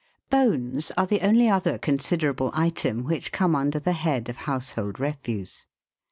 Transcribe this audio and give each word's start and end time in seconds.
Bones 0.31 0.89
are 0.97 1.05
the 1.05 1.21
only 1.21 1.47
other 1.47 1.77
considerable 1.77 2.49
item 2.55 3.03
which 3.03 3.31
come 3.31 3.55
under 3.55 3.77
the 3.77 3.93
head 3.93 4.29
of" 4.29 4.35
household 4.49 4.99
refuse." 4.99 5.67